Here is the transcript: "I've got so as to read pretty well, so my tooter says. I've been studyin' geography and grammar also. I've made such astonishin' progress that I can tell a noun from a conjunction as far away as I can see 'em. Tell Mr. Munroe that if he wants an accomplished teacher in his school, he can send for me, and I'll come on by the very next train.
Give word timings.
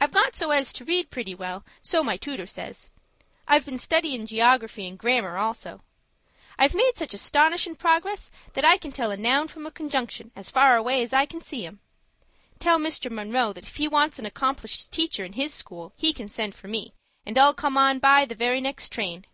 "I've 0.00 0.10
got 0.10 0.34
so 0.34 0.50
as 0.50 0.72
to 0.72 0.84
read 0.84 1.08
pretty 1.08 1.32
well, 1.32 1.64
so 1.80 2.02
my 2.02 2.16
tooter 2.16 2.48
says. 2.48 2.90
I've 3.46 3.64
been 3.64 3.78
studyin' 3.78 4.26
geography 4.26 4.88
and 4.88 4.98
grammar 4.98 5.38
also. 5.38 5.82
I've 6.58 6.74
made 6.74 6.96
such 6.96 7.14
astonishin' 7.14 7.76
progress 7.76 8.32
that 8.54 8.64
I 8.64 8.76
can 8.76 8.90
tell 8.90 9.12
a 9.12 9.16
noun 9.16 9.46
from 9.46 9.64
a 9.64 9.70
conjunction 9.70 10.32
as 10.34 10.50
far 10.50 10.74
away 10.74 11.00
as 11.00 11.12
I 11.12 11.26
can 11.26 11.40
see 11.42 11.64
'em. 11.64 11.78
Tell 12.58 12.80
Mr. 12.80 13.08
Munroe 13.08 13.52
that 13.52 13.66
if 13.68 13.76
he 13.76 13.86
wants 13.86 14.18
an 14.18 14.26
accomplished 14.26 14.90
teacher 14.90 15.24
in 15.24 15.34
his 15.34 15.54
school, 15.54 15.92
he 15.96 16.12
can 16.12 16.28
send 16.28 16.56
for 16.56 16.66
me, 16.66 16.92
and 17.24 17.38
I'll 17.38 17.54
come 17.54 17.78
on 17.78 18.00
by 18.00 18.24
the 18.24 18.34
very 18.34 18.60
next 18.60 18.90
train. 18.90 19.26